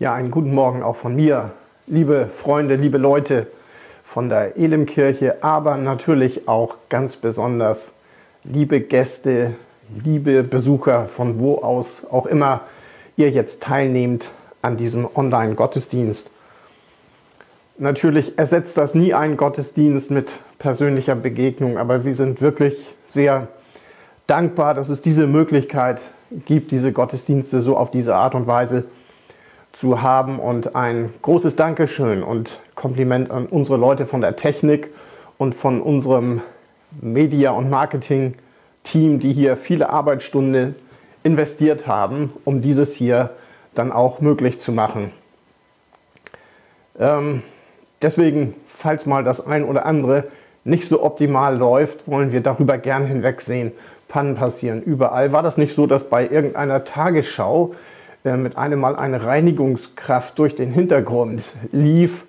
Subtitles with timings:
[0.00, 1.50] Ja, einen guten Morgen auch von mir,
[1.86, 3.48] liebe Freunde, liebe Leute
[4.02, 7.92] von der Elimkirche, aber natürlich auch ganz besonders
[8.42, 9.56] liebe Gäste,
[10.02, 12.62] liebe Besucher, von wo aus auch immer
[13.18, 14.32] ihr jetzt teilnehmt
[14.62, 16.30] an diesem Online-Gottesdienst.
[17.76, 23.48] Natürlich ersetzt das nie einen Gottesdienst mit persönlicher Begegnung, aber wir sind wirklich sehr
[24.26, 26.00] dankbar, dass es diese Möglichkeit
[26.46, 28.99] gibt, diese Gottesdienste so auf diese Art und Weise zu
[30.02, 30.38] haben.
[30.38, 34.90] Und ein großes Dankeschön und Kompliment an unsere Leute von der Technik
[35.38, 36.42] und von unserem
[37.00, 40.74] Media- und Marketing-Team, die hier viele Arbeitsstunden
[41.22, 43.30] investiert haben, um dieses hier
[43.74, 45.12] dann auch möglich zu machen.
[46.98, 47.42] Ähm,
[48.02, 50.24] deswegen, falls mal das ein oder andere
[50.64, 53.72] nicht so optimal läuft, wollen wir darüber gern hinwegsehen.
[54.08, 55.32] Pannen passieren überall.
[55.32, 57.74] War das nicht so, dass bei irgendeiner Tagesschau
[58.24, 61.42] mit einem Mal eine Reinigungskraft durch den Hintergrund
[61.72, 62.26] lief?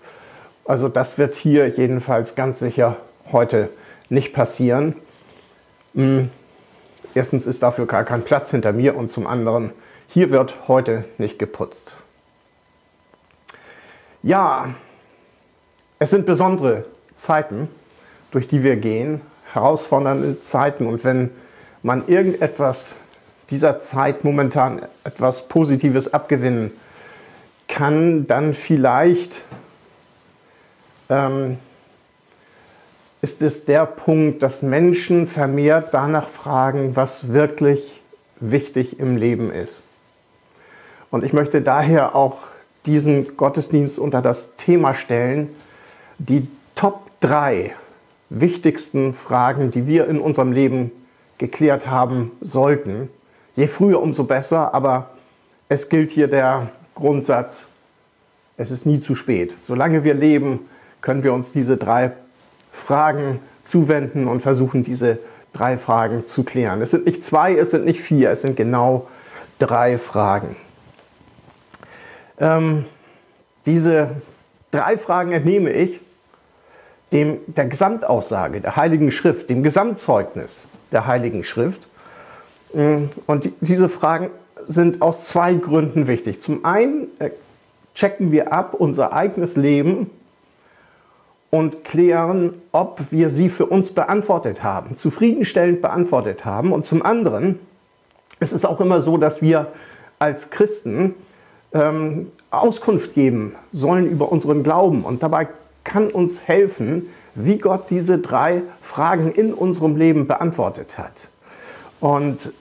[0.66, 2.98] Also das wird hier jedenfalls ganz sicher
[3.32, 3.70] heute
[4.10, 4.96] nicht passieren.
[5.96, 6.29] Hm.
[7.13, 9.71] Erstens ist dafür gar kein Platz hinter mir und zum anderen,
[10.07, 11.94] hier wird heute nicht geputzt.
[14.23, 14.73] Ja,
[15.99, 16.85] es sind besondere
[17.16, 17.68] Zeiten,
[18.32, 21.32] durch die wir gehen, herausfordernde Zeiten und wenn
[21.84, 22.96] man irgendetwas
[23.52, 26.71] dieser Zeit momentan etwas Positives abgewinnen
[27.68, 29.44] kann, dann vielleicht
[31.10, 31.57] ähm,
[33.22, 38.02] ist es der Punkt, dass Menschen vermehrt danach fragen, was wirklich
[38.40, 39.84] wichtig im Leben ist.
[41.12, 42.40] Und ich möchte daher auch
[42.85, 45.49] diesen Gottesdienst unter das Thema stellen,
[46.18, 47.76] die Top 3
[48.29, 50.91] wichtigsten Fragen, die wir in unserem Leben
[51.38, 53.10] geklärt haben sollten.
[53.55, 55.10] Je früher, umso besser, aber
[55.70, 57.68] es gilt hier der Grundsatz,
[58.57, 59.54] es ist nie zu spät.
[59.62, 60.68] Solange wir leben,
[61.02, 62.12] können wir uns diese drei
[62.72, 65.19] Fragen zuwenden und versuchen, diese
[65.53, 66.81] drei Fragen zu klären.
[66.81, 69.07] Es sind nicht zwei, es sind nicht vier, es sind genau
[69.59, 70.56] drei Fragen.
[72.39, 72.85] Ähm,
[73.66, 74.12] diese
[74.72, 76.00] drei Fragen entnehme ich
[77.12, 81.88] dem, der Gesamtaussage der Heiligen Schrift, dem Gesamtzeugnis der Heiligen Schrift.
[82.73, 84.29] Mm, und diese Fragen
[84.65, 86.41] sind aus zwei Gründen wichtig.
[86.41, 87.31] Zum einen äh,
[87.95, 90.09] checken wir ab unser eigenes Leben
[91.49, 96.71] und klären, ob wir sie für uns beantwortet haben, zufriedenstellend beantwortet haben.
[96.71, 97.59] Und zum anderen
[98.39, 99.67] ist es auch immer so, dass wir
[100.17, 101.15] als Christen
[101.73, 105.03] ähm, Auskunft geben sollen über unseren Glauben.
[105.03, 105.47] Und dabei
[105.83, 111.27] kann uns helfen, wie Gott diese drei Fragen in unserem Leben beantwortet hat.
[112.01, 112.51] Und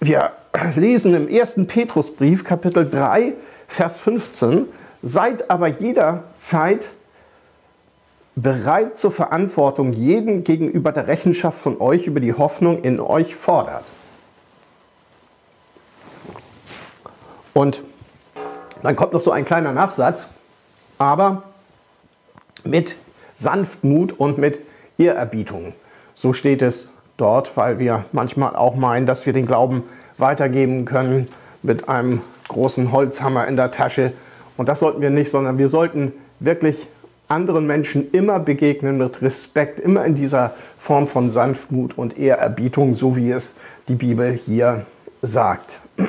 [0.00, 0.32] wir
[0.76, 3.32] lesen im ersten Petrusbrief, Kapitel 3,
[3.66, 4.66] Vers 15,
[5.02, 6.90] seid aber jederzeit
[8.36, 13.84] bereit zur Verantwortung jeden gegenüber der Rechenschaft von euch über die Hoffnung in euch fordert.
[17.54, 17.82] Und
[18.82, 20.26] dann kommt noch so ein kleiner Nachsatz,
[20.98, 21.44] aber
[22.62, 22.96] mit
[23.34, 24.60] Sanftmut und mit
[24.98, 25.72] Ehrerbietung.
[26.14, 26.88] So steht es
[27.20, 29.84] dort, weil wir manchmal auch meinen, dass wir den Glauben
[30.18, 31.26] weitergeben können
[31.62, 34.12] mit einem großen Holzhammer in der Tasche.
[34.56, 36.88] Und das sollten wir nicht, sondern wir sollten wirklich
[37.28, 43.16] anderen Menschen immer begegnen mit Respekt, immer in dieser Form von Sanftmut und Ehrerbietung, so
[43.16, 43.54] wie es
[43.88, 44.84] die Bibel hier
[45.22, 45.80] sagt.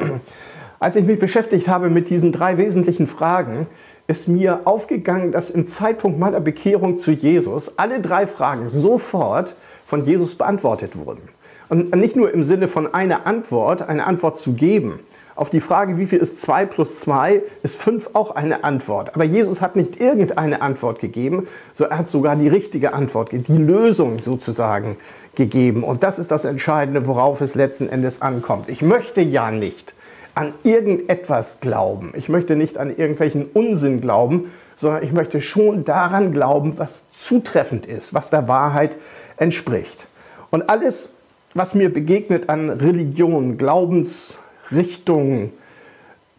[0.79, 3.67] Als ich mich beschäftigt habe mit diesen drei wesentlichen Fragen,
[4.07, 9.55] ist mir aufgegangen, dass im Zeitpunkt meiner Bekehrung zu Jesus alle drei Fragen sofort
[9.91, 11.27] von Jesus beantwortet wurden.
[11.67, 15.01] Und nicht nur im Sinne von einer Antwort, eine Antwort zu geben.
[15.35, 19.13] Auf die Frage, wie viel ist 2 plus 2, ist 5 auch eine Antwort.
[19.15, 23.57] Aber Jesus hat nicht irgendeine Antwort gegeben, sondern er hat sogar die richtige Antwort, die
[23.57, 24.95] Lösung sozusagen
[25.35, 25.83] gegeben.
[25.83, 28.69] Und das ist das Entscheidende, worauf es letzten Endes ankommt.
[28.69, 29.93] Ich möchte ja nicht
[30.33, 32.13] an irgendetwas glauben.
[32.15, 37.85] Ich möchte nicht an irgendwelchen Unsinn glauben, sondern ich möchte schon daran glauben, was zutreffend
[37.85, 38.95] ist, was der Wahrheit
[39.37, 40.07] entspricht.
[40.49, 41.09] Und alles,
[41.53, 45.51] was mir begegnet an Religion, Glaubensrichtungen,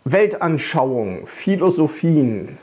[0.04, 2.58] Weltanschauungen, Philosophien,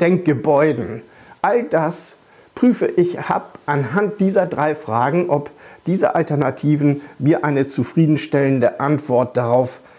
[0.00, 1.02] Denkgebäuden,
[1.42, 2.16] all das
[2.54, 5.50] prüfe ich ab anhand dieser drei Fragen, ob
[5.86, 9.93] diese Alternativen mir eine zufriedenstellende Antwort darauf geben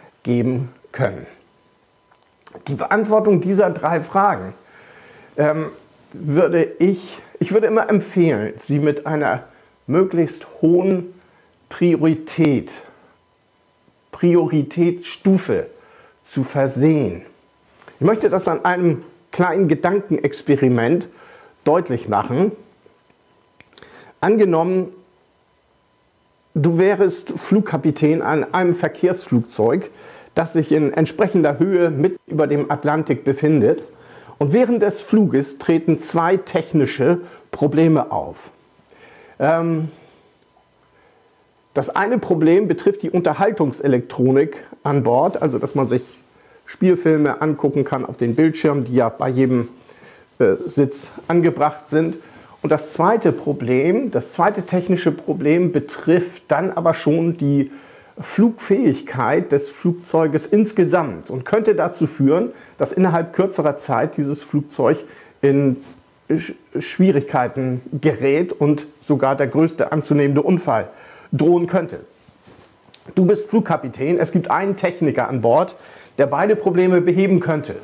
[0.91, 1.27] können.
[2.67, 4.53] Die Beantwortung dieser drei Fragen
[5.37, 5.67] ähm,
[6.13, 9.43] würde ich, ich würde immer empfehlen, sie mit einer
[9.87, 11.13] möglichst hohen
[11.69, 12.71] Priorität,
[14.11, 15.67] Prioritätsstufe
[16.23, 17.23] zu versehen.
[17.99, 21.07] Ich möchte das an einem kleinen Gedankenexperiment
[21.65, 22.51] deutlich machen.
[24.21, 24.91] Angenommen,
[26.53, 29.91] du wärst Flugkapitän an einem Verkehrsflugzeug,
[30.35, 33.83] das sich in entsprechender Höhe mit über dem Atlantik befindet.
[34.37, 37.21] Und während des Fluges treten zwei technische
[37.51, 38.51] Probleme auf.
[39.39, 39.89] Ähm,
[41.73, 46.19] das eine Problem betrifft die Unterhaltungselektronik an Bord, also dass man sich
[46.65, 49.69] Spielfilme angucken kann auf den Bildschirmen, die ja bei jedem
[50.39, 52.17] äh, Sitz angebracht sind.
[52.61, 57.71] Und das zweite Problem, das zweite technische Problem betrifft dann aber schon die
[58.19, 64.99] Flugfähigkeit des Flugzeuges insgesamt und könnte dazu führen, dass innerhalb kürzerer Zeit dieses Flugzeug
[65.41, 65.77] in
[66.79, 70.89] Schwierigkeiten gerät und sogar der größte anzunehmende Unfall
[71.31, 71.99] drohen könnte.
[73.13, 75.75] Du bist Flugkapitän, es gibt einen Techniker an Bord,
[76.17, 77.75] der beide Probleme beheben könnte.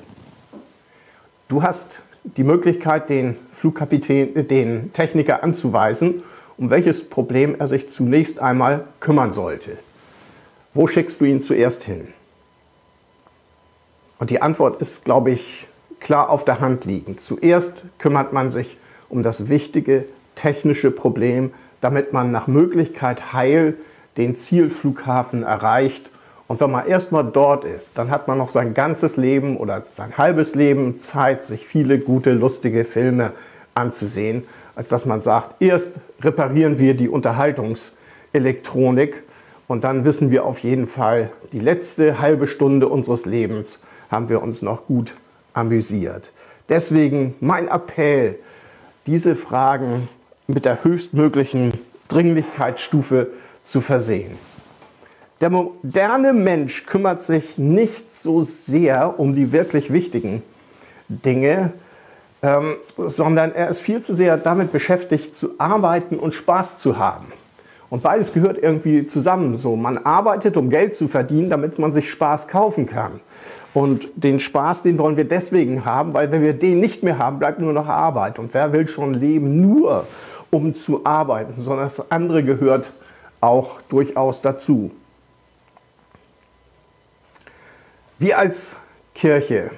[1.47, 1.91] Du hast
[2.23, 6.23] die Möglichkeit, den Flugkapitän, den Techniker anzuweisen,
[6.57, 9.77] um welches Problem er sich zunächst einmal kümmern sollte.
[10.73, 12.07] Wo schickst du ihn zuerst hin?
[14.19, 15.67] Und die Antwort ist, glaube ich,
[15.99, 17.19] klar auf der Hand liegend.
[17.19, 18.77] Zuerst kümmert man sich
[19.09, 21.51] um das wichtige technische Problem,
[21.81, 23.75] damit man nach Möglichkeit heil
[24.17, 26.09] den Zielflughafen erreicht.
[26.47, 30.17] Und wenn man erstmal dort ist, dann hat man noch sein ganzes Leben oder sein
[30.17, 33.33] halbes Leben Zeit, sich viele gute, lustige Filme
[33.75, 34.45] anzusehen,
[34.75, 35.91] als dass man sagt, erst
[36.21, 39.23] reparieren wir die Unterhaltungselektronik
[39.71, 43.79] und dann wissen wir auf jeden Fall, die letzte halbe Stunde unseres Lebens
[44.09, 45.15] haben wir uns noch gut
[45.53, 46.33] amüsiert.
[46.67, 48.37] Deswegen mein Appell,
[49.07, 50.09] diese Fragen
[50.47, 51.71] mit der höchstmöglichen
[52.09, 53.27] Dringlichkeitsstufe
[53.63, 54.37] zu versehen.
[55.39, 60.43] Der moderne Mensch kümmert sich nicht so sehr um die wirklich wichtigen
[61.07, 61.71] Dinge,
[62.43, 67.31] ähm, sondern er ist viel zu sehr damit beschäftigt, zu arbeiten und Spaß zu haben.
[67.91, 69.57] Und beides gehört irgendwie zusammen.
[69.57, 73.19] So, man arbeitet, um Geld zu verdienen, damit man sich Spaß kaufen kann.
[73.73, 77.37] Und den Spaß, den wollen wir deswegen haben, weil wenn wir den nicht mehr haben,
[77.37, 78.39] bleibt nur noch Arbeit.
[78.39, 80.07] Und wer will schon leben, nur
[80.49, 82.93] um zu arbeiten, sondern das andere gehört
[83.41, 84.91] auch durchaus dazu.
[88.19, 88.77] Wir als
[89.13, 89.71] Kirche,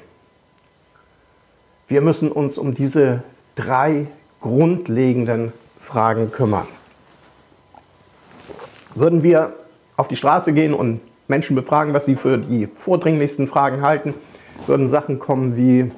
[1.87, 3.23] wir müssen uns um diese
[3.55, 4.05] drei
[4.39, 6.67] grundlegenden Fragen kümmern.
[8.95, 9.53] Würden wir
[9.97, 14.13] auf die Straße gehen und Menschen befragen, was sie für die vordringlichsten Fragen halten,
[14.67, 15.91] würden Sachen kommen wie,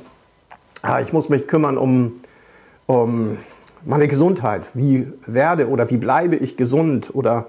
[0.81, 2.13] ah, ich muss mich kümmern um,
[2.85, 3.37] um
[3.85, 4.63] meine Gesundheit.
[4.73, 7.11] Wie werde oder wie bleibe ich gesund?
[7.13, 7.47] Oder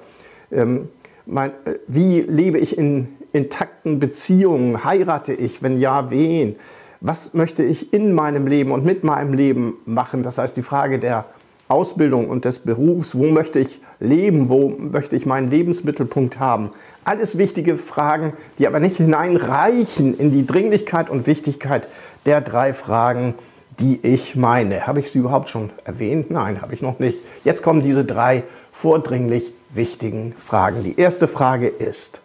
[0.51, 0.89] ähm,
[1.27, 4.85] mein, äh, wie lebe ich in intakten Beziehungen?
[4.85, 5.63] Heirate ich?
[5.63, 6.57] Wenn ja, wen?
[7.01, 10.23] Was möchte ich in meinem Leben und mit meinem Leben machen?
[10.23, 11.27] Das heißt, die Frage der
[11.69, 16.71] Ausbildung und des Berufs, wo möchte ich leben, wo möchte ich meinen Lebensmittelpunkt haben.
[17.05, 21.89] Alles wichtige Fragen, die aber nicht hineinreichen in die Dringlichkeit und Wichtigkeit
[22.25, 23.35] der drei Fragen,
[23.81, 24.87] die ich meine.
[24.87, 26.31] Habe ich sie überhaupt schon erwähnt?
[26.31, 27.19] Nein, habe ich noch nicht.
[27.45, 28.43] Jetzt kommen diese drei
[28.73, 30.83] vordringlich wichtigen Fragen.
[30.83, 32.23] Die erste Frage ist,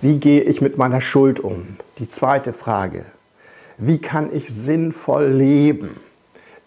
[0.00, 1.76] wie gehe ich mit meiner Schuld um?
[1.98, 3.04] Die zweite Frage,
[3.78, 5.96] wie kann ich sinnvoll leben?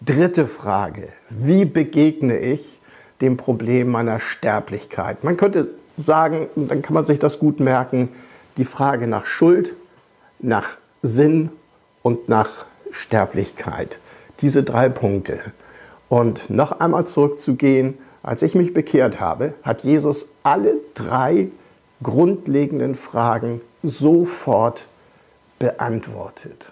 [0.00, 2.80] Dritte Frage, wie begegne ich
[3.20, 5.24] dem Problem meiner Sterblichkeit?
[5.24, 8.10] Man könnte sagen, dann kann man sich das gut merken,
[8.58, 9.74] die Frage nach Schuld,
[10.38, 11.50] nach Sinn
[12.02, 12.50] und nach
[12.92, 13.98] Sterblichkeit.
[14.40, 15.40] Diese drei Punkte.
[16.08, 21.48] Und noch einmal zurückzugehen, als ich mich bekehrt habe, hat Jesus alle drei
[22.04, 24.86] grundlegenden Fragen sofort
[25.58, 26.70] beantwortet.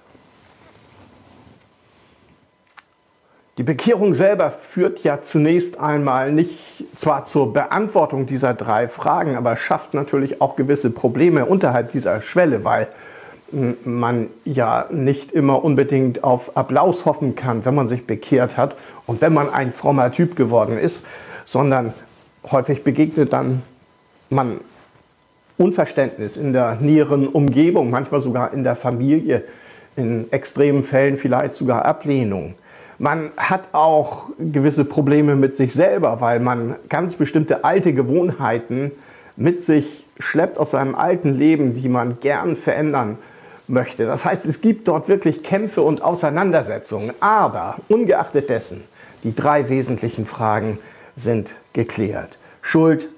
[3.58, 9.56] Die Bekehrung selber führt ja zunächst einmal nicht zwar zur Beantwortung dieser drei Fragen, aber
[9.56, 12.86] schafft natürlich auch gewisse Probleme unterhalb dieser Schwelle, weil
[13.52, 18.76] hm, man ja nicht immer unbedingt auf Applaus hoffen kann, wenn man sich bekehrt hat
[19.06, 21.02] und wenn man ein frommer Typ geworden ist,
[21.46, 21.94] sondern
[22.50, 23.62] häufig begegnet dann
[24.28, 24.60] man
[25.56, 29.44] Unverständnis in der näheren Umgebung, manchmal sogar in der Familie,
[29.96, 32.54] in extremen Fällen vielleicht sogar Ablehnung.
[32.98, 38.92] Man hat auch gewisse Probleme mit sich selber, weil man ganz bestimmte alte Gewohnheiten
[39.36, 43.18] mit sich schleppt aus seinem alten Leben, die man gern verändern
[43.68, 44.06] möchte.
[44.06, 47.12] Das heißt, es gibt dort wirklich Kämpfe und Auseinandersetzungen.
[47.20, 48.82] Aber ungeachtet dessen,
[49.24, 50.78] die drei wesentlichen Fragen
[51.16, 52.38] sind geklärt.
[52.62, 53.08] Schuld,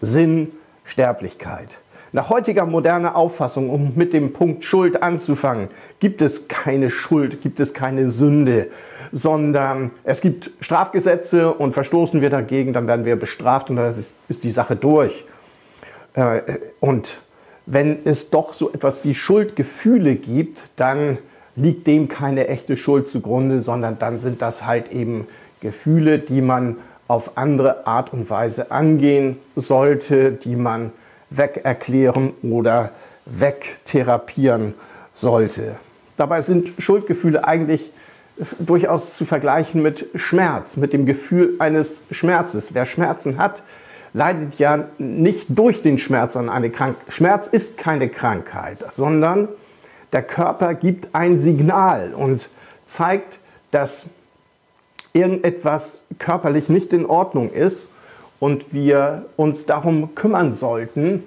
[0.00, 0.52] Sinn,
[0.84, 1.78] Sterblichkeit.
[2.12, 7.60] Nach heutiger moderner Auffassung, um mit dem Punkt Schuld anzufangen, gibt es keine Schuld, gibt
[7.60, 8.68] es keine Sünde,
[9.12, 14.16] sondern es gibt Strafgesetze und verstoßen wir dagegen, dann werden wir bestraft und dann ist,
[14.28, 15.24] ist die Sache durch.
[16.14, 16.40] Äh,
[16.80, 17.20] und
[17.66, 21.18] wenn es doch so etwas wie Schuldgefühle gibt, dann
[21.56, 25.26] liegt dem keine echte Schuld zugrunde, sondern dann sind das halt eben
[25.60, 26.76] Gefühle, die man
[27.08, 30.92] auf andere Art und Weise angehen sollte, die man
[31.30, 32.90] wegerklären oder
[33.24, 34.74] wegtherapieren
[35.12, 35.76] sollte.
[36.16, 37.92] Dabei sind Schuldgefühle eigentlich
[38.58, 42.74] durchaus zu vergleichen mit Schmerz, mit dem Gefühl eines Schmerzes.
[42.74, 43.62] Wer Schmerzen hat,
[44.12, 47.12] leidet ja nicht durch den Schmerz an eine Krankheit.
[47.12, 49.48] Schmerz ist keine Krankheit, sondern
[50.12, 52.48] der Körper gibt ein Signal und
[52.86, 53.38] zeigt,
[53.70, 54.06] dass
[55.12, 57.88] irgendetwas körperlich nicht in Ordnung ist
[58.40, 61.24] und wir uns darum kümmern sollten,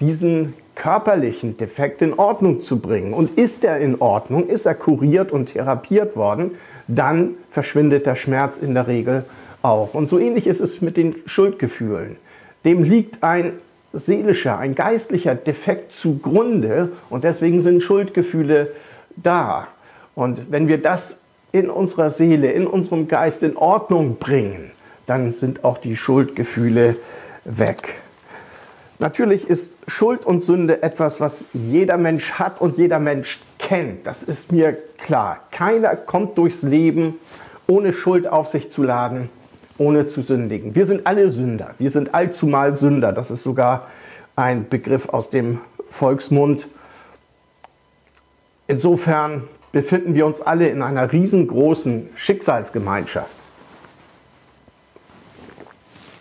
[0.00, 3.12] diesen körperlichen Defekt in Ordnung zu bringen.
[3.12, 6.52] Und ist er in Ordnung, ist er kuriert und therapiert worden,
[6.88, 9.24] dann verschwindet der Schmerz in der Regel
[9.62, 9.94] auch.
[9.94, 12.16] Und so ähnlich ist es mit den Schuldgefühlen.
[12.64, 13.52] Dem liegt ein
[13.92, 18.72] seelischer, ein geistlicher Defekt zugrunde und deswegen sind Schuldgefühle
[19.16, 19.68] da.
[20.14, 21.20] Und wenn wir das
[21.52, 24.71] in unserer Seele, in unserem Geist in Ordnung bringen,
[25.06, 26.96] dann sind auch die Schuldgefühle
[27.44, 28.00] weg.
[28.98, 34.06] Natürlich ist Schuld und Sünde etwas, was jeder Mensch hat und jeder Mensch kennt.
[34.06, 35.40] Das ist mir klar.
[35.50, 37.14] Keiner kommt durchs Leben,
[37.66, 39.28] ohne Schuld auf sich zu laden,
[39.76, 40.76] ohne zu sündigen.
[40.76, 41.74] Wir sind alle Sünder.
[41.78, 43.12] Wir sind allzumal Sünder.
[43.12, 43.88] Das ist sogar
[44.36, 46.68] ein Begriff aus dem Volksmund.
[48.68, 53.41] Insofern befinden wir uns alle in einer riesengroßen Schicksalsgemeinschaft.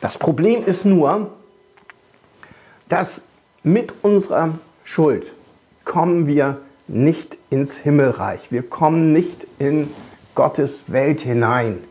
[0.01, 1.31] Das Problem ist nur,
[2.89, 3.23] dass
[3.63, 5.33] mit unserer Schuld
[5.85, 8.51] kommen wir nicht ins Himmelreich.
[8.51, 9.89] Wir kommen nicht in
[10.35, 11.83] Gottes Welt hinein.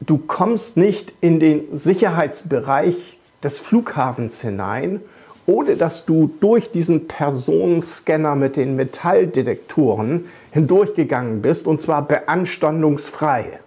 [0.00, 5.00] Du kommst nicht in den Sicherheitsbereich des Flughafens hinein,
[5.46, 13.60] ohne dass du durch diesen Personenscanner mit den Metalldetektoren hindurchgegangen bist, und zwar beanstandungsfrei.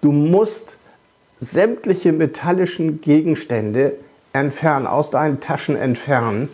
[0.00, 0.76] Du musst
[1.42, 3.94] sämtliche metallischen Gegenstände
[4.32, 6.48] entfernen, aus deinen Taschen entfernen.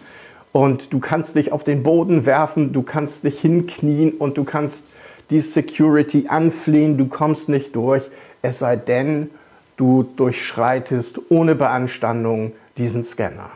[0.50, 4.86] Und du kannst dich auf den Boden werfen, du kannst dich hinknien und du kannst
[5.28, 8.02] die Security anflehen, du kommst nicht durch,
[8.40, 9.28] es sei denn,
[9.76, 13.50] du durchschreitest ohne Beanstandung diesen Scanner.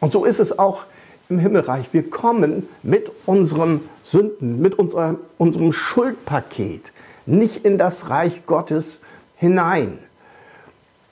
[0.00, 0.82] Und so ist es auch
[1.28, 1.92] im Himmelreich.
[1.92, 6.92] Wir kommen mit unseren Sünden, mit unserer, unserem Schuldpaket
[7.24, 9.00] nicht in das Reich Gottes
[9.36, 9.98] hinein.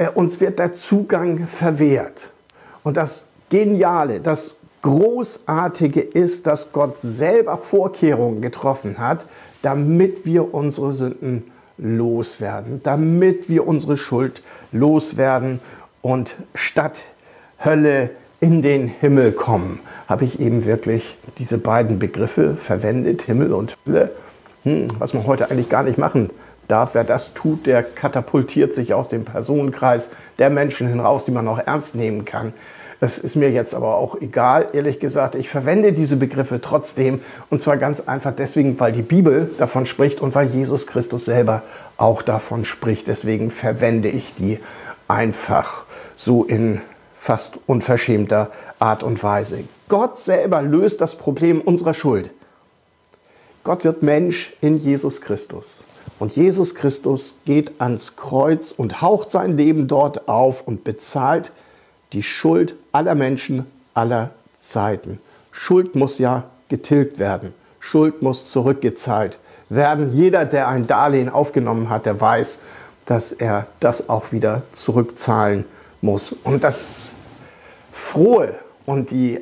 [0.01, 2.31] Äh, uns wird der Zugang verwehrt.
[2.83, 9.27] Und das Geniale, das Großartige ist, dass Gott selber Vorkehrungen getroffen hat,
[9.61, 14.43] damit wir unsere Sünden loswerden, damit wir unsere Schuld
[14.73, 15.61] loswerden
[16.01, 17.01] und statt
[17.63, 23.77] Hölle in den Himmel kommen, habe ich eben wirklich diese beiden Begriffe verwendet, Himmel und
[23.87, 24.13] Hölle,
[24.63, 26.31] hm, was man heute eigentlich gar nicht machen
[26.71, 26.95] darf.
[26.95, 31.59] Wer das tut, der katapultiert sich aus dem Personenkreis der Menschen hinaus, die man auch
[31.59, 32.53] ernst nehmen kann.
[33.01, 35.35] Das ist mir jetzt aber auch egal, ehrlich gesagt.
[35.35, 40.21] Ich verwende diese Begriffe trotzdem und zwar ganz einfach deswegen, weil die Bibel davon spricht
[40.21, 41.63] und weil Jesus Christus selber
[41.97, 43.07] auch davon spricht.
[43.07, 44.61] Deswegen verwende ich die
[45.09, 46.83] einfach so in
[47.17, 49.65] fast unverschämter Art und Weise.
[49.89, 52.31] Gott selber löst das Problem unserer Schuld.
[53.65, 55.85] Gott wird Mensch in Jesus Christus.
[56.19, 61.53] Und Jesus Christus geht ans Kreuz und haucht sein Leben dort auf und bezahlt
[62.13, 65.19] die Schuld aller Menschen aller Zeiten.
[65.51, 67.55] Schuld muss ja getilgt werden.
[67.79, 69.39] Schuld muss zurückgezahlt
[69.69, 70.13] werden.
[70.13, 72.61] Jeder, der ein Darlehen aufgenommen hat, der weiß,
[73.07, 75.65] dass er das auch wieder zurückzahlen
[76.01, 76.35] muss.
[76.45, 77.13] Und das
[77.93, 78.55] frohe
[78.87, 79.41] und die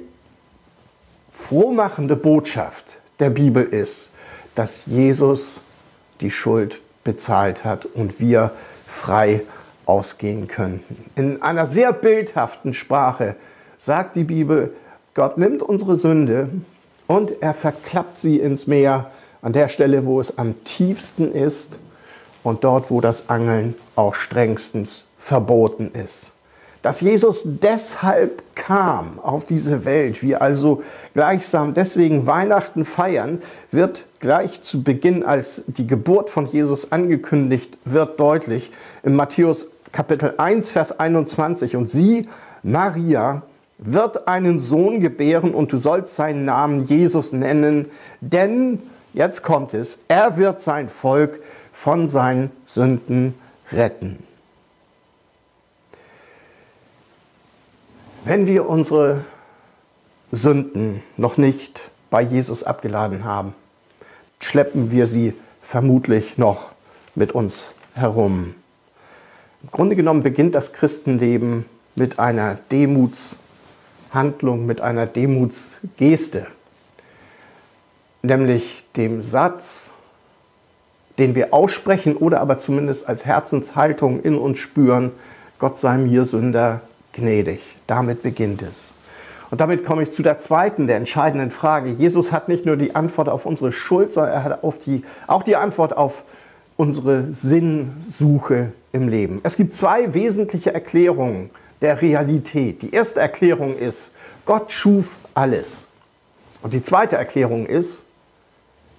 [1.32, 4.12] frohmachende Botschaft der Bibel ist,
[4.54, 5.60] dass Jesus
[6.20, 8.52] die Schuld bezahlt hat und wir
[8.86, 9.42] frei
[9.86, 11.10] ausgehen könnten.
[11.16, 13.36] In einer sehr bildhaften Sprache
[13.78, 14.74] sagt die Bibel,
[15.14, 16.48] Gott nimmt unsere Sünde
[17.06, 19.10] und er verklappt sie ins Meer
[19.40, 21.78] an der Stelle, wo es am tiefsten ist
[22.42, 26.32] und dort, wo das Angeln auch strengstens verboten ist
[26.82, 30.82] dass Jesus deshalb kam auf diese Welt, wir also
[31.14, 38.20] gleichsam deswegen Weihnachten feiern, wird gleich zu Beginn, als die Geburt von Jesus angekündigt wird,
[38.20, 38.70] deutlich.
[39.02, 41.76] In Matthäus Kapitel 1, Vers 21.
[41.76, 42.28] Und sie,
[42.62, 43.42] Maria,
[43.78, 47.86] wird einen Sohn gebären und du sollst seinen Namen Jesus nennen,
[48.20, 48.82] denn,
[49.14, 51.40] jetzt kommt es, er wird sein Volk
[51.72, 53.34] von seinen Sünden
[53.72, 54.27] retten.
[58.28, 59.24] Wenn wir unsere
[60.30, 63.54] Sünden noch nicht bei Jesus abgeladen haben,
[64.38, 65.32] schleppen wir sie
[65.62, 66.68] vermutlich noch
[67.14, 68.54] mit uns herum.
[69.62, 76.48] Im Grunde genommen beginnt das Christenleben mit einer Demutshandlung, mit einer Demutsgeste,
[78.20, 79.94] nämlich dem Satz,
[81.16, 85.12] den wir aussprechen oder aber zumindest als Herzenshaltung in uns spüren,
[85.58, 86.82] Gott sei mir Sünder
[87.18, 87.60] gnädig.
[87.86, 88.92] Damit beginnt es.
[89.50, 91.90] Und damit komme ich zu der zweiten, der entscheidenden Frage.
[91.90, 95.56] Jesus hat nicht nur die Antwort auf unsere Schuld, sondern er hat die, auch die
[95.56, 96.22] Antwort auf
[96.76, 99.40] unsere Sinnsuche im Leben.
[99.42, 102.82] Es gibt zwei wesentliche Erklärungen der Realität.
[102.82, 104.12] Die erste Erklärung ist,
[104.44, 105.86] Gott schuf alles.
[106.62, 108.02] Und die zweite Erklärung ist,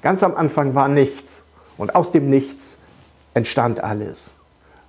[0.02, 1.44] ganz am Anfang war nichts
[1.78, 2.78] und aus dem Nichts
[3.34, 4.36] entstand alles.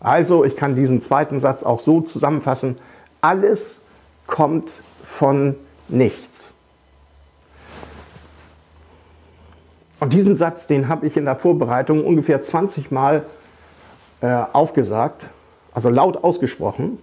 [0.01, 2.79] Also, ich kann diesen zweiten Satz auch so zusammenfassen,
[3.21, 3.81] alles
[4.27, 5.57] kommt von
[5.89, 6.55] nichts.
[9.99, 13.27] Und diesen Satz, den habe ich in der Vorbereitung ungefähr 20 Mal
[14.23, 15.29] äh, aufgesagt,
[15.73, 16.99] also laut ausgesprochen.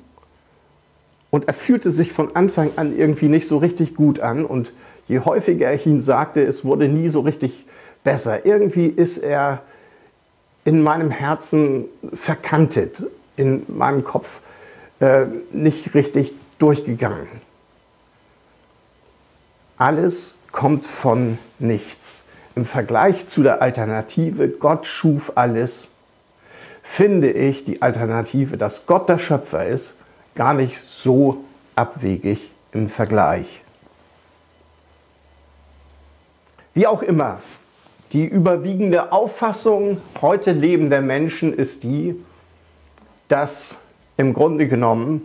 [1.29, 4.45] Und er fühlte sich von Anfang an irgendwie nicht so richtig gut an.
[4.45, 4.73] Und
[5.07, 7.67] je häufiger ich ihn sagte, es wurde nie so richtig
[8.03, 8.45] besser.
[8.45, 9.61] Irgendwie ist er
[10.65, 13.03] in meinem Herzen verkantet,
[13.35, 14.41] in meinem Kopf
[14.99, 17.27] äh, nicht richtig durchgegangen.
[19.77, 22.23] Alles kommt von nichts
[22.57, 25.89] im Vergleich zu der Alternative, Gott schuf alles,
[26.81, 29.95] finde ich die Alternative, dass Gott der Schöpfer ist,
[30.33, 31.43] gar nicht so
[31.75, 33.61] abwegig im Vergleich.
[36.73, 37.41] Wie auch immer,
[38.11, 42.15] die überwiegende Auffassung heute lebender Menschen ist die,
[43.27, 43.77] dass
[44.17, 45.21] im Grunde genommen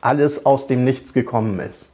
[0.00, 1.88] alles aus dem Nichts gekommen ist.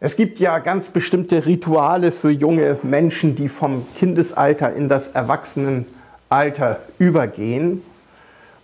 [0.00, 6.80] Es gibt ja ganz bestimmte Rituale für junge Menschen, die vom Kindesalter in das Erwachsenenalter
[6.98, 7.82] übergehen.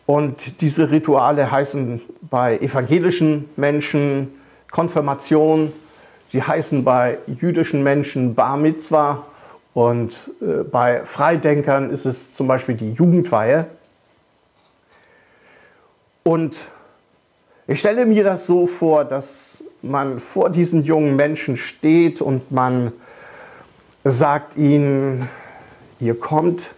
[0.07, 4.33] Und diese Rituale heißen bei evangelischen Menschen
[4.71, 5.73] Konfirmation,
[6.27, 9.25] sie heißen bei jüdischen Menschen Bar Mitzvah
[9.73, 13.67] und äh, bei Freidenkern ist es zum Beispiel die Jugendweihe.
[16.25, 16.69] Und
[17.67, 22.93] ich stelle mir das so vor, dass man vor diesen jungen Menschen steht und man
[24.05, 25.29] sagt ihnen,
[26.01, 26.75] ihr kommt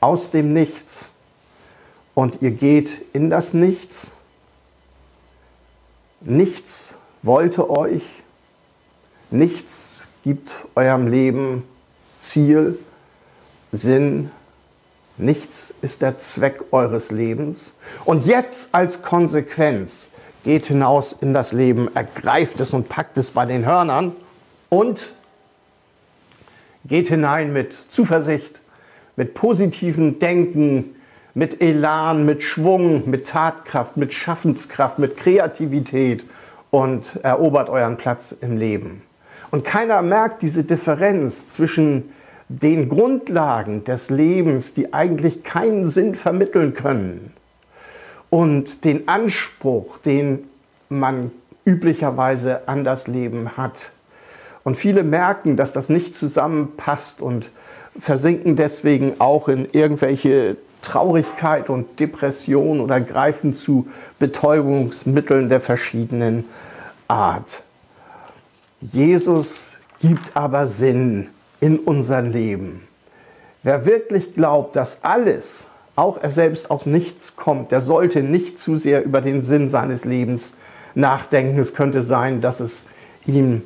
[0.00, 1.08] aus dem Nichts
[2.14, 4.12] und ihr geht in das Nichts.
[6.20, 8.04] Nichts wollte euch,
[9.30, 11.62] nichts gibt eurem Leben
[12.18, 12.78] Ziel,
[13.72, 14.30] Sinn,
[15.18, 17.76] nichts ist der Zweck eures Lebens.
[18.04, 20.10] Und jetzt als Konsequenz
[20.44, 24.12] geht hinaus in das Leben, ergreift es und packt es bei den Hörnern
[24.68, 25.10] und
[26.84, 28.60] geht hinein mit Zuversicht,
[29.16, 30.94] mit positivem Denken,
[31.34, 36.24] mit Elan, mit Schwung, mit Tatkraft, mit Schaffenskraft, mit Kreativität
[36.70, 39.02] und erobert euren Platz im Leben.
[39.50, 42.12] Und keiner merkt diese Differenz zwischen
[42.48, 47.32] den Grundlagen des Lebens, die eigentlich keinen Sinn vermitteln können,
[48.28, 50.48] und den Anspruch, den
[50.88, 51.30] man
[51.64, 53.90] üblicherweise an das Leben hat.
[54.64, 57.50] Und viele merken, dass das nicht zusammenpasst und
[57.98, 63.86] versinken deswegen auch in irgendwelche Traurigkeit und Depression oder greifen zu
[64.18, 66.44] Betäubungsmitteln der verschiedenen
[67.08, 67.62] Art.
[68.80, 71.28] Jesus gibt aber Sinn
[71.60, 72.86] in unser Leben.
[73.62, 75.66] Wer wirklich glaubt, dass alles,
[75.96, 80.04] auch er selbst aus nichts kommt, der sollte nicht zu sehr über den Sinn seines
[80.04, 80.54] Lebens
[80.94, 81.58] nachdenken.
[81.58, 82.84] Es könnte sein, dass es
[83.26, 83.62] ihm,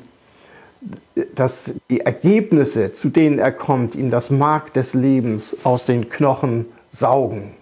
[1.35, 6.66] dass die Ergebnisse, zu denen er kommt, ihm das Mark des Lebens aus den Knochen
[6.90, 7.53] saugen.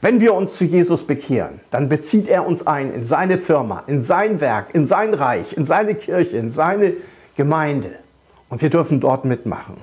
[0.00, 4.02] Wenn wir uns zu Jesus bekehren, dann bezieht er uns ein in seine Firma, in
[4.02, 6.94] sein Werk, in sein Reich, in seine Kirche, in seine
[7.36, 8.01] Gemeinde.
[8.52, 9.78] Und wir dürfen dort mitmachen.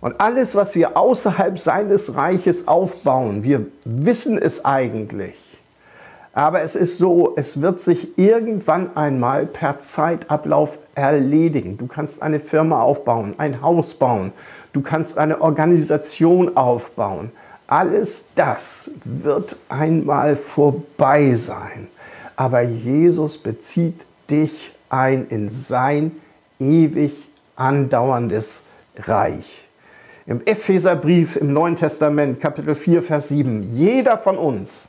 [0.00, 5.36] Und alles, was wir außerhalb seines Reiches aufbauen, wir wissen es eigentlich.
[6.32, 11.78] Aber es ist so, es wird sich irgendwann einmal per Zeitablauf erledigen.
[11.78, 14.32] Du kannst eine Firma aufbauen, ein Haus bauen,
[14.72, 17.30] du kannst eine Organisation aufbauen.
[17.68, 21.86] Alles das wird einmal vorbei sein.
[22.34, 26.10] Aber Jesus bezieht dich ein in sein
[26.72, 27.12] ewig
[27.56, 28.62] andauerndes
[28.96, 29.68] Reich.
[30.26, 34.88] Im Epheserbrief im Neuen Testament, Kapitel 4, Vers 7, jeder von uns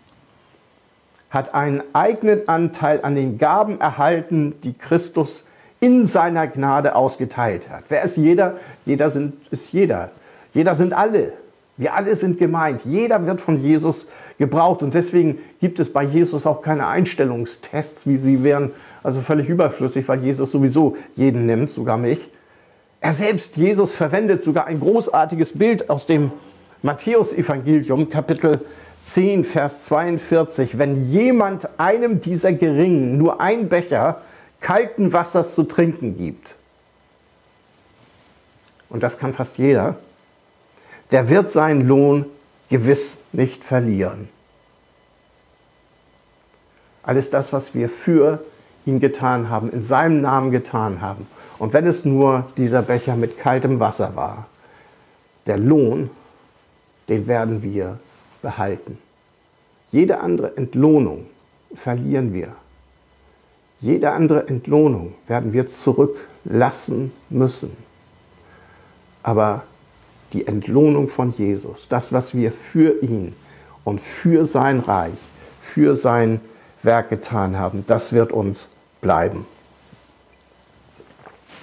[1.29, 5.45] hat einen eigenen Anteil an den Gaben erhalten, die Christus
[5.81, 7.83] in seiner Gnade ausgeteilt hat.
[7.89, 8.55] Wer ist jeder?
[8.85, 10.11] Jeder sind, ist jeder.
[10.53, 11.33] Jeder sind alle.
[11.77, 12.81] Wir alle sind gemeint.
[12.85, 14.07] Jeder wird von Jesus
[14.37, 14.81] gebraucht.
[14.81, 18.71] Und deswegen gibt es bei Jesus auch keine Einstellungstests, wie sie wären
[19.03, 22.29] also völlig überflüssig, weil Jesus sowieso jeden nimmt, sogar mich.
[23.01, 26.31] Er selbst, Jesus, verwendet sogar ein großartiges Bild aus dem
[26.81, 28.61] Matthäusevangelium, Kapitel
[29.03, 30.79] 10, Vers 42.
[30.79, 34.21] Wenn jemand einem dieser Geringen nur ein Becher
[34.59, 36.55] kalten Wassers zu trinken gibt,
[38.89, 39.97] und das kann fast jeder,
[41.11, 42.25] der wird seinen Lohn
[42.69, 44.29] gewiss nicht verlieren.
[47.03, 48.43] Alles das, was wir für
[48.85, 51.27] ihn getan haben, in seinem Namen getan haben.
[51.59, 54.47] Und wenn es nur dieser Becher mit kaltem Wasser war,
[55.45, 56.09] der Lohn,
[57.07, 57.99] den werden wir
[58.41, 58.97] behalten.
[59.91, 61.27] Jede andere Entlohnung
[61.73, 62.55] verlieren wir.
[63.79, 67.75] Jede andere Entlohnung werden wir zurücklassen müssen.
[69.21, 69.63] Aber
[70.33, 73.35] die Entlohnung von Jesus, das, was wir für ihn
[73.83, 75.13] und für sein Reich,
[75.61, 76.41] für sein
[76.83, 78.69] Werk getan haben, das wird uns
[79.01, 79.45] bleiben.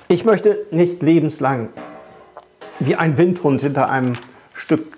[0.09, 1.68] Ich möchte nicht lebenslang
[2.79, 4.14] wie ein Windhund hinter einem
[4.55, 4.96] Stück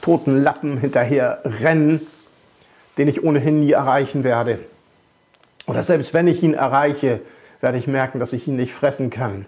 [0.00, 2.06] toten Lappen hinterher rennen,
[2.98, 4.58] den ich ohnehin nie erreichen werde.
[5.66, 7.20] Oder selbst wenn ich ihn erreiche,
[7.60, 9.46] werde ich merken, dass ich ihn nicht fressen kann.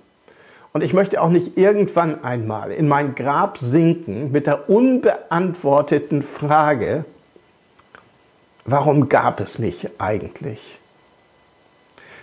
[0.76, 7.04] Und ich möchte auch nicht irgendwann einmal in mein Grab sinken mit der unbeantworteten Frage,
[8.64, 10.80] warum gab es mich eigentlich?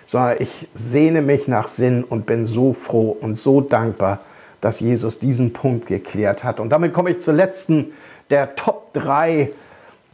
[0.05, 4.19] Sondern ich sehne mich nach Sinn und bin so froh und so dankbar,
[4.59, 6.59] dass Jesus diesen Punkt geklärt hat.
[6.59, 7.93] Und damit komme ich zur letzten
[8.31, 9.49] der Top 3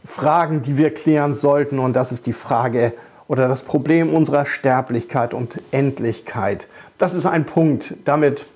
[0.04, 1.80] Fragen, die wir klären sollten.
[1.80, 2.92] Und das ist die Frage
[3.28, 6.66] oder das Problem unserer Sterblichkeit und Endlichkeit.
[6.96, 8.46] Das ist ein Punkt, damit,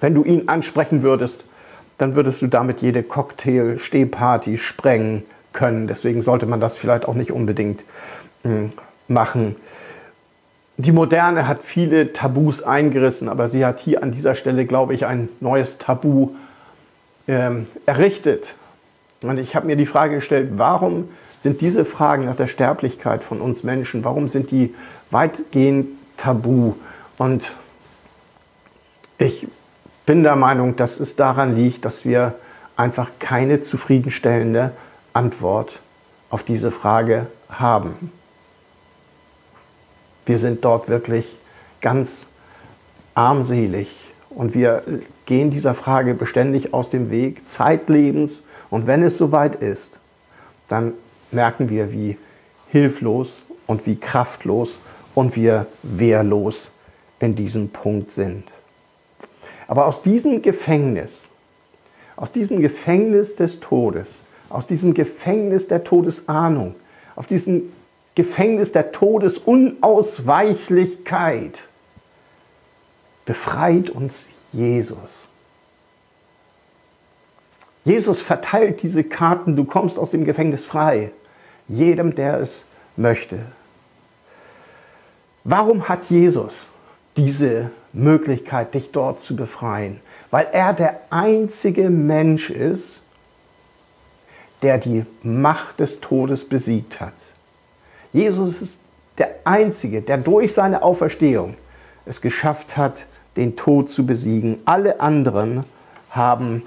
[0.00, 1.44] wenn du ihn ansprechen würdest,
[1.96, 5.22] dann würdest du damit jede Cocktail-Stehparty sprengen
[5.52, 5.86] können.
[5.86, 7.84] Deswegen sollte man das vielleicht auch nicht unbedingt
[8.42, 8.72] hm,
[9.06, 9.54] machen.
[10.76, 15.06] Die Moderne hat viele Tabus eingerissen, aber sie hat hier an dieser Stelle, glaube ich,
[15.06, 16.30] ein neues Tabu
[17.28, 18.56] ähm, errichtet.
[19.22, 21.08] Und ich habe mir die Frage gestellt, warum
[21.44, 24.74] sind diese Fragen nach der Sterblichkeit von uns Menschen, warum sind die
[25.10, 26.72] weitgehend tabu.
[27.18, 27.54] Und
[29.18, 29.46] ich
[30.06, 32.34] bin der Meinung, dass es daran liegt, dass wir
[32.76, 34.72] einfach keine zufriedenstellende
[35.12, 35.80] Antwort
[36.30, 38.10] auf diese Frage haben.
[40.24, 41.38] Wir sind dort wirklich
[41.82, 42.26] ganz
[43.14, 43.94] armselig
[44.30, 44.82] und wir
[45.26, 48.44] gehen dieser Frage beständig aus dem Weg, zeitlebens.
[48.70, 49.98] Und wenn es soweit ist,
[50.68, 50.94] dann
[51.34, 52.16] merken wir, wie
[52.68, 54.78] hilflos und wie kraftlos
[55.14, 56.70] und wir wehrlos
[57.20, 58.44] in diesem Punkt sind.
[59.66, 61.28] Aber aus diesem Gefängnis,
[62.16, 66.74] aus diesem Gefängnis des Todes, aus diesem Gefängnis der Todesahnung,
[67.16, 67.72] auf diesem
[68.14, 71.66] Gefängnis der Todesunausweichlichkeit
[73.24, 75.28] befreit uns Jesus.
[77.84, 81.10] Jesus verteilt diese Karten, du kommst aus dem Gefängnis frei,
[81.68, 82.64] jedem, der es
[82.96, 83.40] möchte.
[85.44, 86.68] Warum hat Jesus
[87.16, 90.00] diese Möglichkeit, dich dort zu befreien?
[90.30, 93.00] Weil er der einzige Mensch ist,
[94.62, 97.12] der die Macht des Todes besiegt hat.
[98.12, 98.80] Jesus ist
[99.18, 101.56] der Einzige, der durch seine Auferstehung
[102.06, 104.58] es geschafft hat, den Tod zu besiegen.
[104.64, 105.64] Alle anderen
[106.10, 106.62] haben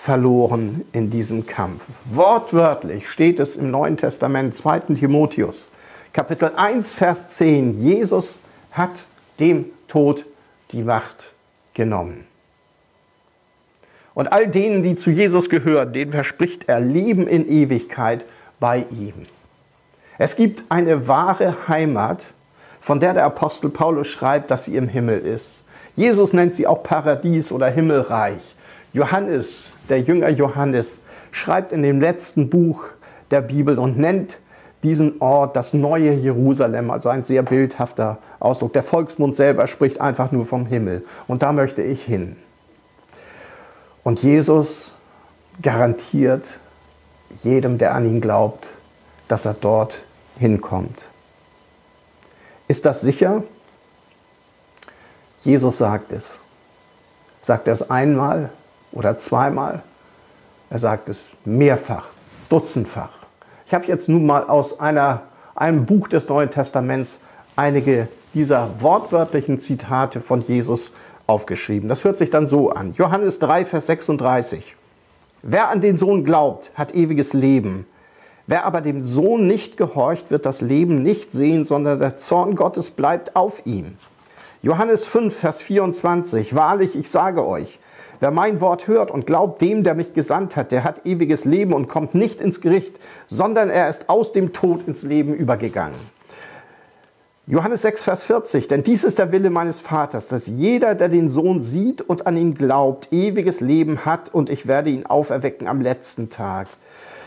[0.00, 1.84] verloren in diesem Kampf.
[2.06, 4.94] Wortwörtlich steht es im Neuen Testament, 2.
[4.94, 5.72] Timotheus,
[6.14, 8.38] Kapitel 1, Vers 10, Jesus
[8.72, 9.04] hat
[9.40, 10.24] dem Tod
[10.72, 11.32] die Macht
[11.74, 12.24] genommen.
[14.14, 18.24] Und all denen, die zu Jesus gehören, denen verspricht er Leben in Ewigkeit
[18.58, 19.26] bei ihm.
[20.16, 22.24] Es gibt eine wahre Heimat,
[22.80, 25.64] von der der Apostel Paulus schreibt, dass sie im Himmel ist.
[25.94, 28.40] Jesus nennt sie auch Paradies oder Himmelreich.
[28.92, 31.00] Johannes, der Jünger Johannes,
[31.30, 32.84] schreibt in dem letzten Buch
[33.30, 34.38] der Bibel und nennt
[34.82, 38.72] diesen Ort das neue Jerusalem, also ein sehr bildhafter Ausdruck.
[38.72, 42.36] Der Volksmund selber spricht einfach nur vom Himmel und da möchte ich hin.
[44.02, 44.92] Und Jesus
[45.62, 46.58] garantiert
[47.42, 48.68] jedem, der an ihn glaubt,
[49.28, 50.02] dass er dort
[50.38, 51.06] hinkommt.
[52.66, 53.42] Ist das sicher?
[55.40, 56.38] Jesus sagt es.
[57.42, 58.50] Sagt er es einmal
[58.92, 59.82] oder zweimal?
[60.70, 62.06] Er sagt es mehrfach,
[62.48, 63.10] dutzendfach.
[63.66, 65.22] Ich habe jetzt nun mal aus einer,
[65.54, 67.18] einem Buch des Neuen Testaments
[67.56, 70.92] einige dieser wortwörtlichen Zitate von Jesus
[71.26, 71.88] aufgeschrieben.
[71.88, 72.92] Das hört sich dann so an.
[72.94, 74.76] Johannes 3, Vers 36.
[75.42, 77.86] Wer an den Sohn glaubt, hat ewiges Leben.
[78.46, 82.90] Wer aber dem Sohn nicht gehorcht, wird das Leben nicht sehen, sondern der Zorn Gottes
[82.90, 83.96] bleibt auf ihm.
[84.62, 86.54] Johannes 5, Vers 24.
[86.54, 87.78] Wahrlich, ich sage euch,
[88.20, 91.72] wer mein Wort hört und glaubt dem, der mich gesandt hat, der hat ewiges Leben
[91.72, 95.98] und kommt nicht ins Gericht, sondern er ist aus dem Tod ins Leben übergegangen.
[97.46, 101.28] Johannes 6, Vers 40, denn dies ist der Wille meines Vaters, dass jeder, der den
[101.28, 105.80] Sohn sieht und an ihn glaubt, ewiges Leben hat und ich werde ihn auferwecken am
[105.80, 106.68] letzten Tag.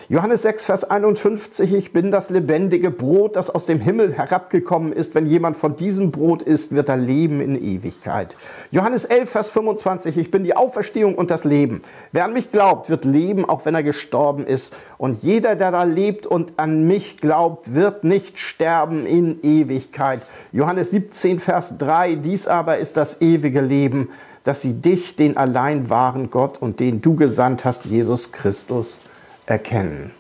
[0.10, 5.16] Johannes 6, Vers 51, ich bin das lebendige Brot, das aus dem Himmel herabgekommen ist.
[5.16, 8.36] Wenn jemand von diesem Brot isst, wird er leben in Ewigkeit.
[8.70, 11.84] Johannes 11, Vers 25, ich bin die Auferstehung und das Leben.
[12.12, 14.76] Wer an mich glaubt, wird leben, auch wenn er gestorben ist.
[14.98, 20.22] Und jeder, der da lebt und an mich glaubt, wird nicht sterben in Ewigkeit.
[20.52, 24.10] Johannes 17, Vers 3, dies aber ist das ewige Leben,
[24.44, 29.00] dass sie dich, den allein wahren Gott und den du gesandt hast, Jesus Christus,
[29.46, 30.12] erkennen.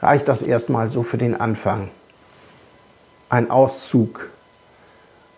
[0.00, 1.88] Reicht das erstmal so für den Anfang?
[3.28, 4.30] Ein Auszug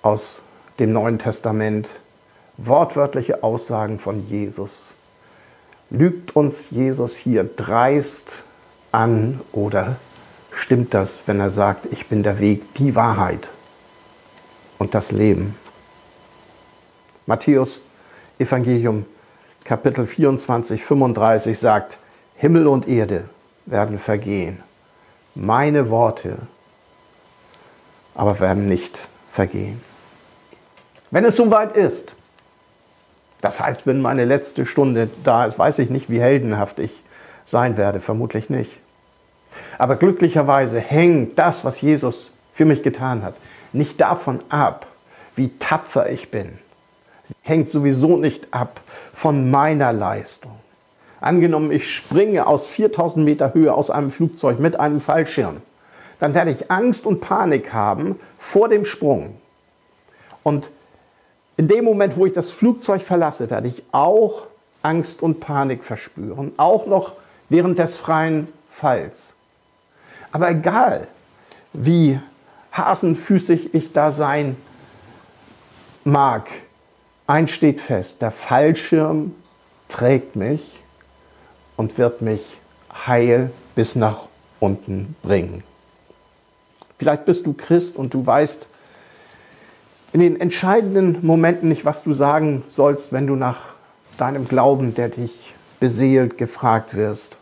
[0.03, 0.43] aus
[0.79, 1.88] dem Neuen Testament,
[2.57, 4.95] wortwörtliche Aussagen von Jesus.
[5.91, 8.43] Lügt uns Jesus hier dreist
[8.93, 9.97] an oder
[10.53, 13.49] stimmt das, wenn er sagt, ich bin der Weg, die Wahrheit
[14.79, 15.57] und das Leben?
[17.27, 17.83] Matthäus
[18.38, 19.05] Evangelium
[19.64, 21.99] Kapitel 24, 35 sagt,
[22.38, 23.24] Himmel und Erde
[23.66, 24.62] werden vergehen.
[25.35, 26.38] Meine Worte
[28.14, 29.81] aber werden nicht vergehen.
[31.11, 32.14] Wenn es soweit ist,
[33.40, 37.03] das heißt, wenn meine letzte Stunde da ist, weiß ich nicht, wie heldenhaft ich
[37.44, 38.79] sein werde, vermutlich nicht.
[39.79, 43.35] Aber glücklicherweise hängt das, was Jesus für mich getan hat,
[43.72, 44.87] nicht davon ab,
[45.35, 46.59] wie tapfer ich bin.
[47.24, 48.81] Es hängt sowieso nicht ab
[49.12, 50.58] von meiner Leistung.
[51.20, 55.59] Angenommen, ich springe aus 4000 Meter Höhe aus einem Flugzeug mit einem Fallschirm,
[56.20, 59.37] dann werde ich Angst und Panik haben vor dem Sprung.
[60.42, 60.70] Und
[61.57, 64.46] in dem Moment, wo ich das Flugzeug verlasse, werde ich auch
[64.83, 67.12] Angst und Panik verspüren, auch noch
[67.48, 69.35] während des freien Falls.
[70.31, 71.09] Aber egal,
[71.72, 72.20] wie
[72.72, 74.57] hasenfüßig ich da sein
[76.04, 76.48] mag,
[77.26, 79.35] eins steht fest, der Fallschirm
[79.88, 80.78] trägt mich
[81.79, 82.43] und wird mich
[83.07, 84.27] heil bis nach
[84.61, 85.62] unten bringen.
[86.99, 88.67] Vielleicht bist du Christ und du weißt
[90.12, 93.61] in den entscheidenden Momenten nicht, was du sagen sollst, wenn du nach
[94.17, 97.37] deinem Glauben, der dich beseelt, gefragt wirst.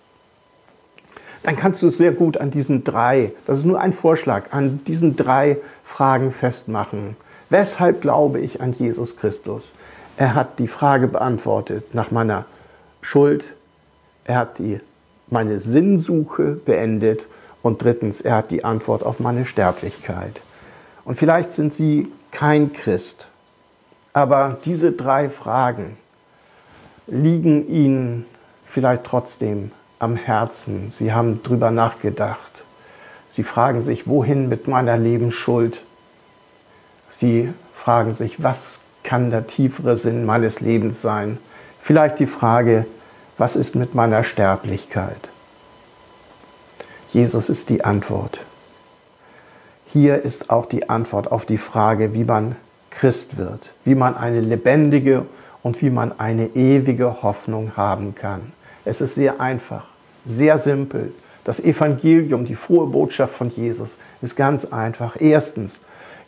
[1.43, 4.85] Dann kannst du es sehr gut an diesen drei, das ist nur ein Vorschlag, an
[4.85, 7.17] diesen drei Fragen festmachen.
[7.49, 9.75] Weshalb glaube ich an Jesus Christus?
[10.19, 12.45] Er hat die Frage beantwortet nach meiner
[13.01, 13.55] Schuld,
[14.27, 14.81] er hat die,
[15.29, 17.29] meine Sinnsuche beendet
[17.63, 20.41] und drittens, er hat die Antwort auf meine Sterblichkeit.
[21.05, 23.29] Und vielleicht sind Sie kein Christ,
[24.13, 25.97] aber diese drei Fragen
[27.07, 28.27] liegen Ihnen
[28.65, 30.91] vielleicht trotzdem am Herzen.
[30.91, 32.65] Sie haben drüber nachgedacht.
[33.29, 35.83] Sie fragen sich, wohin mit meiner Lebensschuld?
[37.11, 41.39] Sie fragen sich, was kann der tiefere Sinn meines Lebens sein?
[41.79, 42.87] Vielleicht die Frage,
[43.39, 45.29] was ist mit meiner Sterblichkeit?
[47.13, 48.41] Jesus ist die Antwort.
[49.87, 52.57] Hier ist auch die Antwort auf die Frage, wie man
[52.91, 55.27] Christ wird, wie man eine lebendige
[55.63, 58.53] und wie man eine ewige Hoffnung haben kann.
[58.85, 59.87] Es ist sehr einfach,
[60.25, 61.13] sehr simpel.
[61.45, 65.17] Das Evangelium, die frohe Botschaft von Jesus ist ganz einfach.
[65.21, 65.83] Erstens,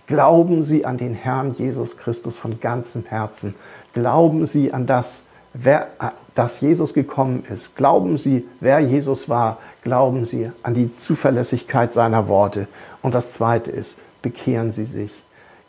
[0.06, 3.54] glauben Sie an den Herrn Jesus Christus von ganzem Herzen.
[3.94, 5.22] Glauben Sie an das,
[5.60, 5.88] wer,
[6.34, 7.76] dass Jesus gekommen ist.
[7.76, 9.58] Glauben Sie, wer Jesus war.
[9.82, 12.68] Glauben Sie an die Zuverlässigkeit seiner Worte.
[13.02, 15.12] Und das Zweite ist, bekehren Sie sich.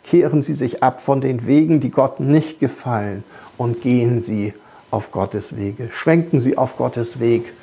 [0.04, 3.24] Kehren Sie sich ab von den Wegen, die Gott nicht gefallen
[3.58, 4.54] und gehen Sie
[4.92, 5.90] auf Gottes Wege.
[5.92, 7.54] Schwenken Sie auf Gottes Weg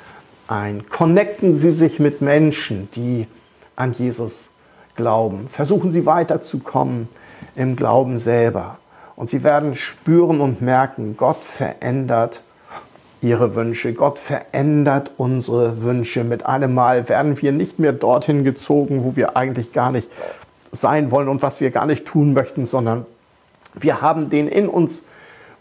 [0.47, 0.87] ein.
[0.89, 3.27] Connecten Sie sich mit Menschen, die
[3.75, 4.49] an Jesus
[4.95, 5.47] glauben.
[5.49, 7.07] Versuchen Sie weiterzukommen
[7.55, 8.77] im Glauben selber.
[9.17, 12.43] Und sie werden spüren und merken, Gott verändert
[13.21, 13.93] ihre Wünsche.
[13.93, 16.23] Gott verändert unsere Wünsche.
[16.23, 20.07] Mit einem Mal werden wir nicht mehr dorthin gezogen, wo wir eigentlich gar nicht
[20.71, 23.07] sein wollen und was wir gar nicht tun möchten, sondern
[23.73, 25.03] wir haben den in uns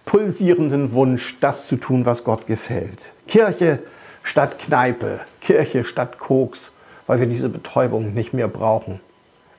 [0.05, 3.13] pulsierenden Wunsch, das zu tun, was Gott gefällt.
[3.27, 3.79] Kirche
[4.23, 6.73] statt Kneipe, Kirche statt Koks,
[7.07, 9.01] weil wir diese Betäubung nicht mehr brauchen.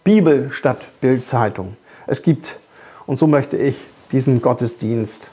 [0.04, 1.78] Bibel statt Bildzeitung.
[2.06, 2.60] Es gibt,
[3.08, 3.78] und so möchte ich
[4.12, 5.32] diesen Gottesdienst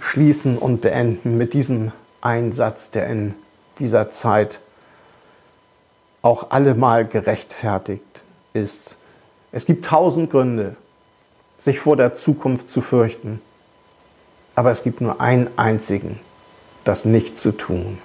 [0.00, 3.34] schließen und beenden mit diesem Einsatz, der in
[3.78, 4.60] dieser Zeit
[6.22, 8.02] auch allemal gerechtfertigt
[8.52, 8.96] ist.
[9.52, 10.76] Es gibt tausend Gründe,
[11.56, 13.40] sich vor der Zukunft zu fürchten.
[14.54, 16.18] Aber es gibt nur einen einzigen,
[16.84, 17.98] das nicht zu tun.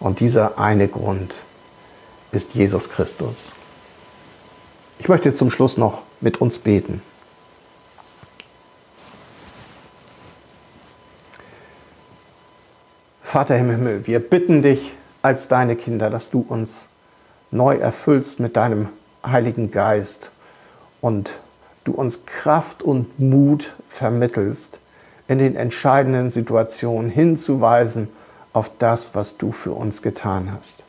[0.00, 1.34] Und dieser eine Grund
[2.30, 3.52] ist Jesus Christus.
[4.98, 7.02] Ich möchte zum Schluss noch mit uns beten.
[13.28, 16.88] Vater im Himmel, wir bitten dich als deine Kinder, dass du uns
[17.50, 18.88] neu erfüllst mit deinem
[19.22, 20.30] Heiligen Geist
[21.02, 21.38] und
[21.84, 24.80] du uns Kraft und Mut vermittelst,
[25.28, 28.08] in den entscheidenden Situationen hinzuweisen
[28.54, 30.82] auf das, was du für uns getan hast.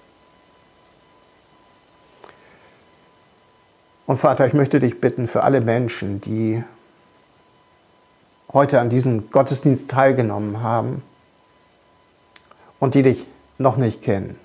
[4.05, 6.63] Und Vater, ich möchte dich bitten für alle Menschen, die
[8.53, 11.03] heute an diesem Gottesdienst teilgenommen haben
[12.79, 13.25] und die dich
[13.57, 14.37] noch nicht kennen,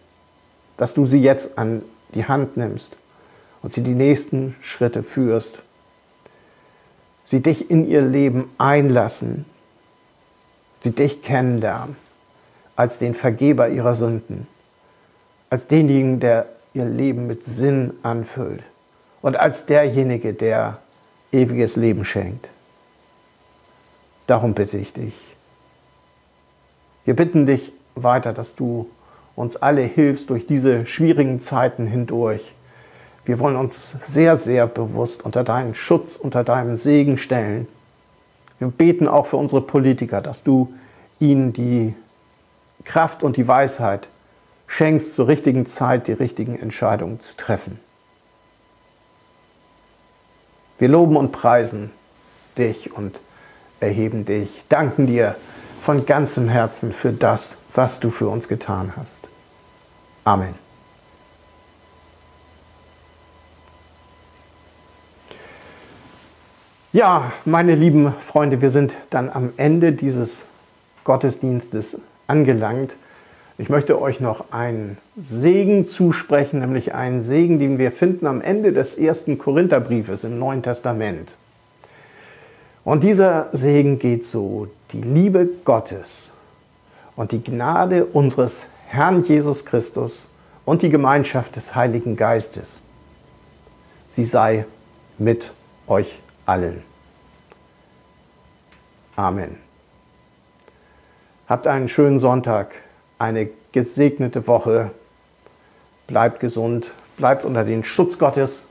[0.77, 1.83] dass du sie jetzt an
[2.15, 2.97] die Hand nimmst
[3.63, 5.61] und sie die nächsten Schritte führst,
[7.25, 9.45] sie dich in ihr Leben einlassen,
[10.81, 11.97] sie dich kennenlernen
[12.77, 14.47] als den Vergeber ihrer Sünden,
[15.49, 18.63] als denjenigen, der ihr Leben mit Sinn anfüllt.
[19.23, 20.79] Und als derjenige, der
[21.33, 22.51] ewiges Leben schenkt.
[24.27, 25.15] Darum bitte ich dich.
[27.05, 28.89] Wir bitten dich weiter, dass du
[29.37, 32.55] uns alle hilfst durch diese schwierigen Zeiten hindurch
[33.25, 37.67] wir wollen uns sehr, sehr bewusst unter deinen Schutz, unter deinen Segen stellen.
[38.59, 40.75] Wir beten auch für unsere Politiker, dass du
[41.21, 41.95] ihnen die
[42.85, 44.09] Kraft und die Weisheit
[44.67, 47.81] schenkst, zur richtigen Zeit die richtigen Entscheidungen zu treffen.
[50.79, 51.91] Wir loben und preisen
[52.59, 53.21] dich und
[53.81, 55.35] erheben dich, danken dir
[55.81, 59.29] von ganzem Herzen für das, was du für uns getan hast.
[60.25, 60.55] Amen.
[66.93, 70.47] Ja, meine lieben Freunde, wir sind dann am Ende dieses
[71.03, 72.97] Gottesdienstes angelangt.
[73.59, 78.73] Ich möchte euch noch einen Segen zusprechen, nämlich einen Segen, den wir finden am Ende
[78.73, 81.37] des ersten Korintherbriefes im Neuen Testament.
[82.85, 86.31] Und dieser Segen geht so, die Liebe Gottes
[87.17, 90.29] und die Gnade unseres Herrn Jesus Christus
[90.65, 92.81] und die Gemeinschaft des Heiligen Geistes,
[94.09, 94.67] sie sei
[95.19, 95.53] mit
[95.87, 96.83] euch allen.
[99.17, 99.59] Amen.
[101.47, 102.73] Habt einen schönen Sonntag,
[103.19, 104.91] eine gesegnete Woche.
[106.07, 108.65] Bleibt gesund, bleibt unter den Schutz Gottes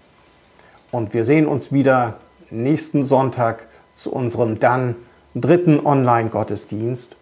[0.92, 2.18] und wir sehen uns wieder
[2.50, 4.96] nächsten Sonntag zu unserem dann
[5.34, 7.16] dritten Online-Gottesdienst.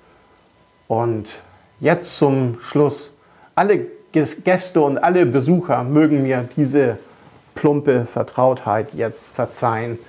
[0.92, 1.30] Und
[1.80, 3.14] jetzt zum Schluss,
[3.56, 6.98] alle Gäste und alle Besucher mögen mir diese
[7.56, 10.00] plumpe Vertrautheit jetzt verzeihen.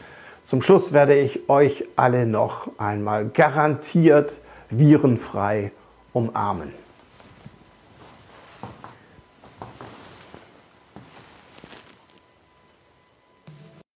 [0.45, 4.33] Zum Schluss werde ich euch alle noch einmal garantiert
[4.71, 5.71] virenfrei
[6.13, 6.82] umarmen.